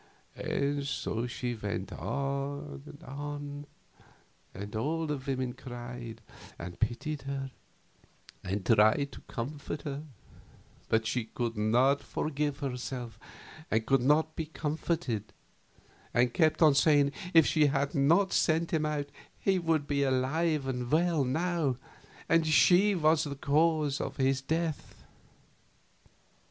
And 0.35 0.83
so 0.87 1.27
she 1.27 1.53
went 1.53 1.93
on 1.93 2.81
and 2.87 3.03
on, 3.03 3.67
and 4.51 4.75
all 4.75 5.05
the 5.05 5.17
women 5.17 5.53
cried, 5.53 6.21
and 6.57 6.79
pitied 6.79 7.21
her, 7.21 7.51
and 8.43 8.65
tried 8.65 9.11
to 9.11 9.21
comfort 9.27 9.83
her, 9.83 10.01
but 10.89 11.05
she 11.05 11.25
could 11.25 11.55
not 11.55 12.01
forgive 12.01 12.61
herself 12.61 13.19
and 13.69 13.85
could 13.85 14.01
not 14.01 14.35
be 14.35 14.47
comforted, 14.47 15.33
and 16.15 16.33
kept 16.33 16.63
on 16.63 16.73
saying 16.73 17.11
if 17.35 17.45
she 17.45 17.67
had 17.67 17.93
not 17.93 18.33
sent 18.33 18.71
him 18.73 18.87
out 18.87 19.09
he 19.39 19.59
would 19.59 19.85
be 19.85 20.01
alive 20.01 20.65
and 20.65 20.89
well 20.91 21.23
now, 21.23 21.77
and 22.27 22.47
she 22.47 22.95
was 22.95 23.23
the 23.25 23.35
cause 23.35 24.01
of 24.01 24.17
his 24.17 24.41
death. 24.41 25.03